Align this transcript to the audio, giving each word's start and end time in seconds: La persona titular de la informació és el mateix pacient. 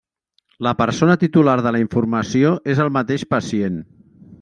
La 0.67 0.71
persona 0.79 1.17
titular 1.25 1.55
de 1.67 1.75
la 1.77 1.83
informació 1.85 2.57
és 2.75 2.85
el 2.87 2.95
mateix 3.01 3.31
pacient. 3.37 3.83